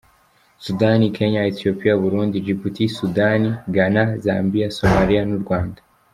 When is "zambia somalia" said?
4.25-5.21